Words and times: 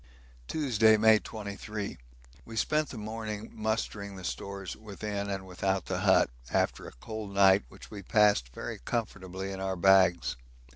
Tuesday, 0.47 0.97
May 0.97 1.19
23. 1.19 1.95
We 2.43 2.55
spent 2.55 2.89
the 2.89 2.97
morning 2.97 3.51
mustering 3.53 4.15
the 4.15 4.23
stores 4.23 4.75
within 4.75 5.29
and 5.29 5.45
without 5.45 5.85
the 5.85 5.99
hut, 5.99 6.31
after 6.51 6.87
a 6.87 6.93
cold 6.93 7.35
night 7.35 7.65
which 7.69 7.91
we 7.91 8.01
passed 8.01 8.49
very 8.51 8.79
comfortably 8.79 9.51
in 9.51 9.59
our 9.59 9.75
bags. 9.75 10.37